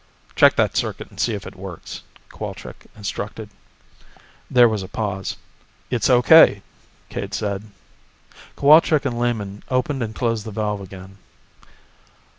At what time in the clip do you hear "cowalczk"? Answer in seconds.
2.29-2.87, 8.57-9.05